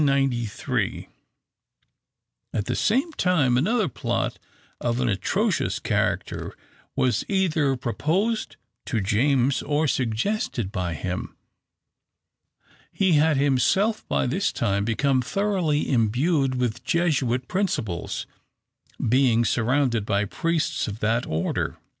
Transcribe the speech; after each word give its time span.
At 0.01 0.31
the 2.65 2.75
same 2.75 3.11
time, 3.13 3.55
another 3.55 3.87
plot 3.87 4.39
of 4.79 4.99
an 4.99 5.07
atrocious 5.09 5.77
character 5.77 6.55
was 6.95 7.23
either 7.27 7.75
proposed 7.77 8.55
to 8.85 8.99
James 8.99 9.61
or 9.61 9.87
suggested 9.87 10.71
by 10.71 10.95
him. 10.95 11.35
He 12.91 13.11
had 13.13 13.37
himself, 13.37 14.03
by 14.07 14.25
this 14.25 14.51
time, 14.51 14.85
become 14.85 15.21
thoroughly 15.21 15.87
imbued 15.87 16.55
with 16.55 16.83
Jesuit 16.83 17.47
principles, 17.47 18.25
being 19.07 19.45
surrounded 19.45 20.03
by 20.07 20.25
priests 20.25 20.87
of 20.87 20.99
that 21.01 21.27
order. 21.27 21.77